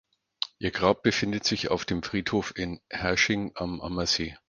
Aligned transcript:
Ihr 0.57 0.71
Grab 0.71 1.03
befindet 1.03 1.43
sich 1.45 1.69
auf 1.69 1.85
dem 1.85 2.01
Friedhof 2.01 2.53
in 2.57 2.81
Herrsching 2.89 3.51
am 3.53 3.79
Ammersee. 3.81 4.35